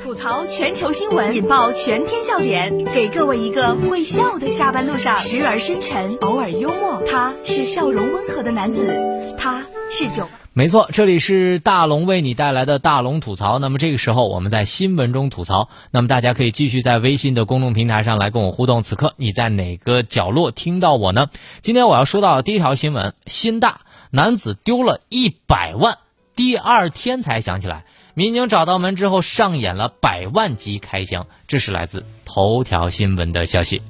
[0.00, 7.02] 吐槽全球新闻，引爆全天笑点，给各位一个会笑的下班路上，时而深沉，偶尔幽默。
[7.06, 10.28] 他是笑容温和的男子，他是九。
[10.52, 13.58] 没错，这里是大龙为你带来的大龙吐槽。
[13.58, 18.82] 那么这个时候我们在新闻中吐槽，那么大家可以继续在微信的公众平台上来跟我互动。
[18.82, 21.28] 此刻你在哪个角落听到我呢？
[21.62, 25.98] 今天我要说到第一条新闻：新大男子丢了一百万，
[26.34, 27.84] 第二天才想起来。
[28.18, 31.26] 民警找到门之后，上演了百万级开箱。
[31.46, 33.82] 这是来自头条新闻的消息。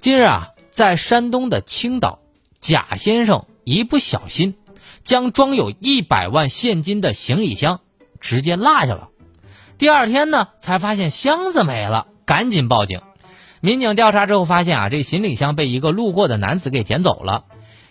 [0.00, 2.20] 近日啊，在山东的青岛，
[2.58, 4.54] 贾先生一不小心
[5.02, 7.82] 将装有一百万现金的行李箱
[8.18, 9.10] 直接落下了。
[9.76, 13.02] 第二天呢，才发现箱子没了，赶紧报警。
[13.60, 17.44] 民警调查之后发现啊，这行李箱被一个路过的男子给捡走了。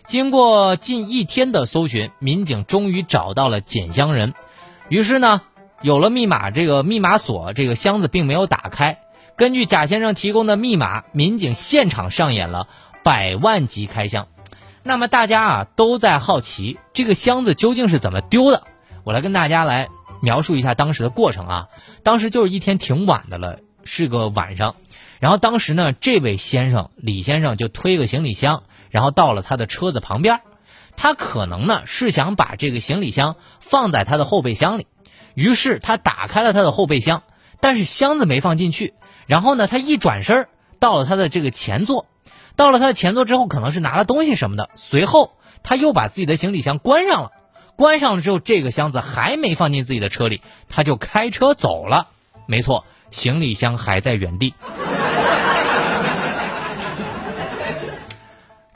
[0.07, 4.33] 经过近一天的搜寻，民警终于找到了捡箱人。
[4.89, 5.41] 于是呢，
[5.81, 8.99] 有了密码，这个密码锁，这个箱子并没有打开。
[9.35, 12.67] 根据贾先生提供的密码，民警现场上演了
[13.03, 14.27] 百万级开箱。
[14.81, 18.63] 那么大家啊都在好奇，这个箱子究竟是怎么丢的？
[19.03, 19.89] 我来跟大家来
[20.21, 21.67] 描述一下当时的过程啊。
[22.01, 24.75] 当时就是一天挺晚的了，是个晚上。
[25.19, 30.41] 然后当时呢，这位先生李先生就推个行李箱，然后到了他的车子旁边。
[31.01, 34.85] 他可能呢是想把这个行李箱放在他的后备箱里，
[35.33, 37.23] 于是他打开了他的后备箱，
[37.61, 38.93] 但是箱子没放进去。
[39.25, 42.05] 然后呢，他一转身到了他的这个前座，
[42.57, 44.71] 到了他的前座之后，可能是拿了东西什么的。
[44.75, 45.31] 随后
[45.63, 47.31] 他又把自己的行李箱关上了，
[47.77, 52.09] 关上了之后，这个箱子还没放进自己的车里，他就开车走了。
[52.45, 54.53] 没错，行李箱还在原地。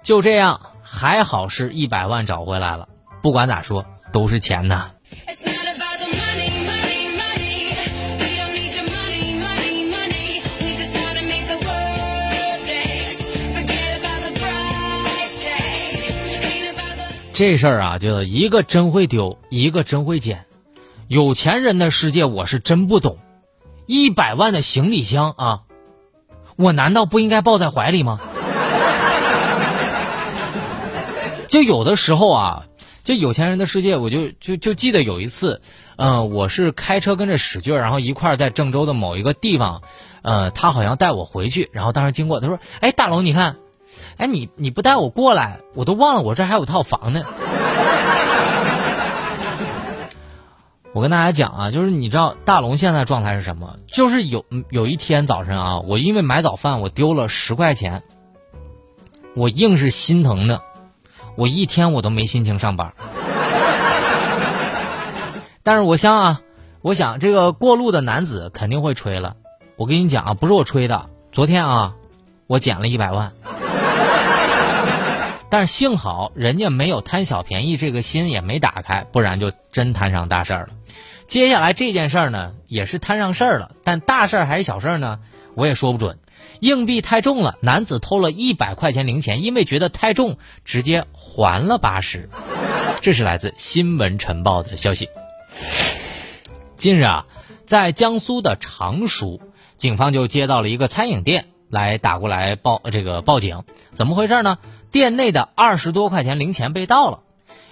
[0.03, 0.61] 就这样。
[0.83, 2.87] 还好是一百万找回来了，
[3.21, 4.91] 不管咋说都是钱呐。
[17.35, 20.45] 这事儿啊，就一个真会丢，一个真会捡。
[21.07, 23.17] 有钱人的世界我是真不懂，
[23.87, 25.61] 一百万的行李箱啊，
[26.55, 28.19] 我难道不应该抱在怀里吗？
[31.53, 32.65] 就有的时候啊，
[33.03, 35.61] 就有钱人的世界，我就就就记得有一次，
[35.97, 39.83] 嗯，我是开车跟着史俊，然后一块在郑州的某一个地方，
[40.23, 43.57] 呃，他好像带我回去，然后当时经过，他说：“哎，大龙，你看，
[44.17, 47.23] 哎，你你不带我过来，我都忘了我这还有套房呢。
[50.91, 53.75] ”我跟大家讲啊，就是你知道大龙现在状态是什么？
[53.85, 58.01] 就是有有一天早晨啊，我因为买早饭我丢了十块钱，
[59.35, 60.63] 我硬是心疼的。
[61.35, 62.93] 我一天我都没心情上班，
[65.63, 66.41] 但是我想啊，
[66.81, 69.35] 我想这个过路的男子肯定会吹了。
[69.75, 71.95] 我跟你讲啊，不是我吹的，昨天啊，
[72.45, 73.31] 我捡了一百万，
[75.49, 80.69] 但是幸好人家没有贪小便宜这个心也没打开，不然就真摊上大事儿了。
[81.25, 85.19] 接下来这件事儿呢，也是摊上事儿了，但大事儿还是小事儿呢，
[85.55, 86.19] 我也说不准。
[86.59, 92.29] 硬币太重了，男子偷了一百块钱零钱，因为觉得太重，直接还了八十。
[93.01, 95.09] 这是来自《新闻晨报》的消息。
[96.77, 97.25] 近日啊，
[97.65, 99.41] 在江苏的常熟，
[99.75, 104.57] 警方就接到了一个餐饮店来打过来报这个报警，怎么回事呢？
[104.91, 107.19] 店内的二十多块钱零钱被盗了。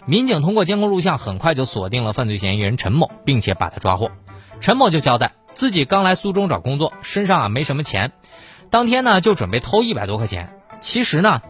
[0.05, 4.11] 民警通过监控录像，很快就锁定了犯罪嫌疑人陈某，并且把他抓获。
[4.59, 8.11] 陈某就交代自己刚来苏州找工作，身上啊没什么钱。
[8.71, 10.57] 当天呢，就准备偷一百多块钱。
[10.79, 11.41] 其实呢，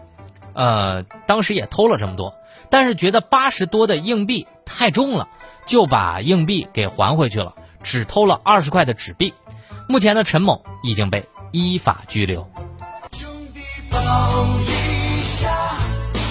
[0.52, 2.34] 呃，当时也偷了这么多，
[2.68, 5.28] 但是觉得八十多的硬币太重了，
[5.64, 9.32] 就把硬币给还回去了，只偷了二十块的纸币。
[9.88, 12.50] 目前的陈某已经被依法拘留。
[13.12, 13.98] 兄弟抱
[14.66, 15.48] 一下，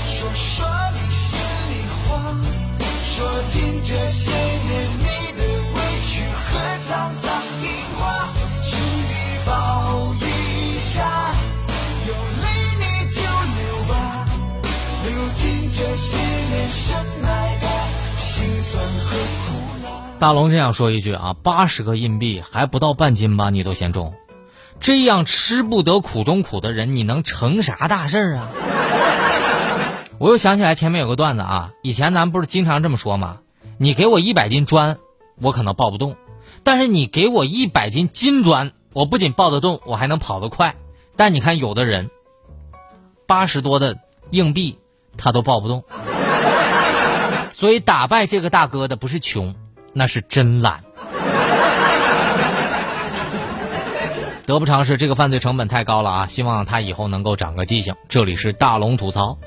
[0.07, 2.35] 说说你心里话，
[3.05, 4.30] 说尽这些
[20.21, 23.49] 大龙这样说一句啊，八十个硬币还不到半斤吧？
[23.49, 24.13] 你都嫌重，
[24.79, 28.47] 这样吃不得苦中苦的人，你能成啥大事儿啊？
[30.19, 33.39] 我又想起来前面有个段子啊，以前咱不是经常这么说吗？
[33.79, 34.99] 你给我一百斤砖，
[35.41, 36.11] 我可能抱不动；
[36.63, 40.75] 但是你给我一百斤金砖，我不仅抱得动，我还能跑得快。
[41.15, 42.11] 但你看有的人，
[43.25, 43.97] 八十多的
[44.29, 44.77] 硬币
[45.17, 45.83] 他都抱不动。
[47.53, 49.55] 所以打败这个大哥的不是穷。
[49.93, 50.81] 那是真懒。
[54.45, 56.27] 得不偿失，这个犯罪成本太高了啊！
[56.27, 57.95] 希望他以后能够长个记性。
[58.09, 59.37] 这里是大龙吐槽，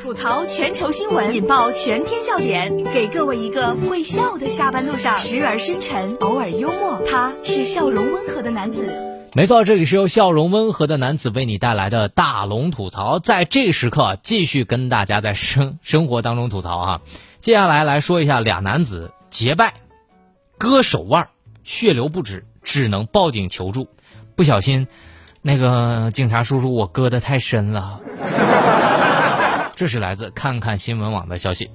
[0.00, 7.02] 吐槽全球新闻，引爆全天笑点，给各位一个会笑的下班路上，时而深沉，偶尔幽默。
[7.10, 8.86] 他是笑容温和的男子。
[9.34, 17.00] 没错，这里是由笑容温和的男子为你带来的大龙吐槽，在这时刻继续跟大家在生生活当中吐槽啊。
[17.40, 19.74] 接下来来说一下俩男子结拜，
[20.58, 21.28] 割手腕，
[21.62, 23.88] 血流不止，只能报警求助。
[24.36, 24.86] 不小心，
[25.42, 28.00] 那个警察叔叔，我割的太深了。
[29.76, 31.70] 这是来自看看新闻网的消息。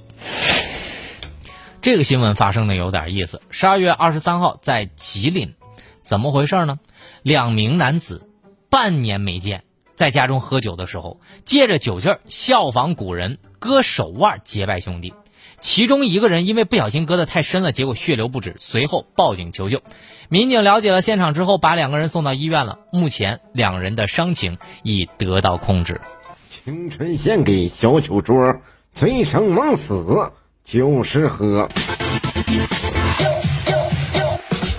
[1.82, 3.42] 这个新闻发生的有点意思。
[3.50, 5.56] 十二月二十三号在吉林，
[6.02, 6.80] 怎么回事呢？
[7.22, 8.30] 两名男子
[8.70, 9.64] 半年没见，
[9.96, 15.14] 在家中喝酒的时候，借着酒劲儿效仿古人割手腕结拜兄弟。
[15.60, 19.82] 其中一个人因为不小心割得太深了，结果血流不止，随后报警求救。
[20.30, 22.80] 民警了解了现场之后，把两个人送到医院了。
[22.92, 26.02] 目前两人的伤情已得到控制。
[26.50, 28.56] 青春献给小酒桌，
[28.92, 30.32] 醉生梦死
[30.64, 31.68] 就是喝。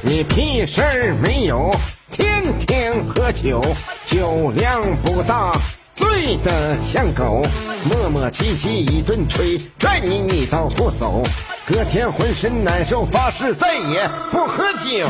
[0.02, 1.70] 你屁事儿没有？
[2.10, 3.60] 天天喝酒，
[4.06, 5.52] 酒量不大，
[6.00, 7.42] 醉得像狗，
[7.84, 11.22] 磨磨唧唧一顿吹，拽你你倒不走，
[11.66, 15.06] 隔天浑身难受，发誓再也不喝酒。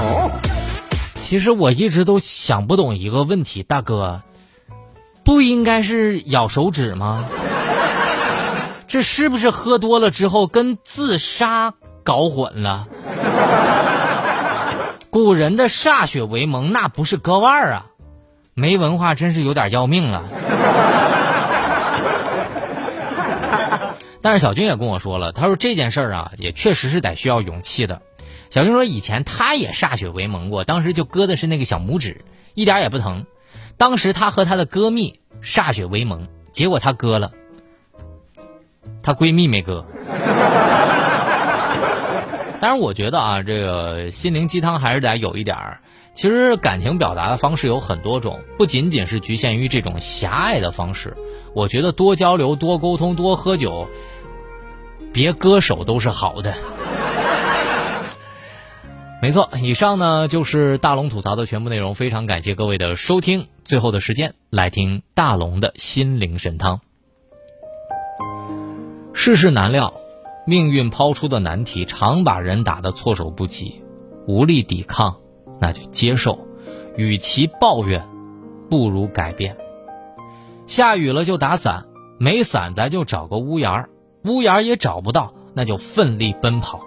[1.15, 4.23] 其实我一直都想不懂一个问题，大哥，
[5.23, 7.25] 不应该是咬手指吗？
[8.89, 12.89] 这是不是喝多了之后跟自杀搞混了？
[15.09, 17.87] 古人的歃血为盟，那不是割腕儿啊！
[18.55, 20.25] 没文化真是有点要命了。
[24.23, 28.03] 但是小军也跟我说了，他说这件事儿啊，也确实是得需要勇气的。
[28.51, 32.25] 小军说以前他也歃血为盟过，当时就割的是那个小拇指，
[32.55, 33.27] 一点也不疼。
[33.77, 37.33] 当时他和他的歌蜜歃血为盟，结果他割了，
[39.03, 39.87] 她闺蜜没割。
[42.61, 45.81] 当然，我觉得啊，这个心灵鸡汤还是得有一点儿。
[46.13, 51.17] 其实感情表达的方式有很多种，不仅仅是局限于这种狭隘的方式。
[51.55, 53.89] 我觉得多交流、多沟通、多喝酒，
[55.13, 56.55] 别割手都是好的。
[59.23, 61.95] 没错，以上呢就是大龙吐槽的全部内容。
[61.95, 63.49] 非常感谢各位的收听。
[63.65, 66.81] 最后的时间来听大龙的心灵神汤。
[69.13, 69.95] 世事难料。
[70.47, 73.83] 命运抛出的难题常把人打得措手不及，
[74.27, 75.19] 无力抵抗，
[75.61, 76.47] 那就接受。
[76.97, 78.05] 与其抱怨，
[78.69, 79.57] 不如改变。
[80.71, 81.87] 下雨了就打伞，
[82.21, 83.91] 没伞咱就找个屋檐儿，
[84.23, 86.81] 屋檐儿也找不到，那就奋力奔跑。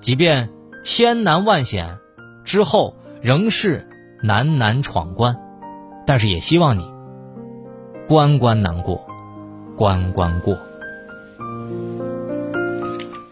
[0.00, 0.50] 即便
[0.84, 1.96] 千难万险
[2.44, 3.88] 之后仍是
[4.22, 5.38] 难难闯关，
[6.06, 6.86] 但是也希望你
[8.06, 9.06] 关关难过，
[9.78, 10.58] 关关过。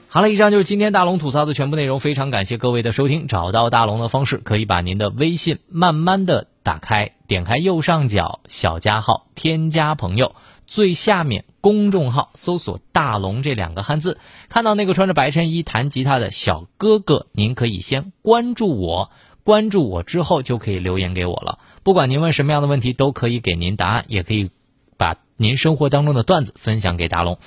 [0.09, 2.01] 好了，以上就是今天大龙吐槽的全部内容。
[2.01, 3.27] 非常感谢各位的收听。
[3.27, 10.35] 找到大龙的方式，可以把您的微信慢慢的打开，点开右上角小加号，添加朋友，
[10.67, 14.19] 最下面公众号搜索“大龙”这两个汉字，
[14.49, 19.11] 看到那个穿着白衬衣弹吉他的小哥哥，您可以先关注我，
[19.45, 21.59] 关注我之后就可以留言给我了。
[21.83, 24.51] 不管您问什么样的问题，都可以给您答案，也可以
[24.97, 27.39] 把您生活当中的段子分享给大龙。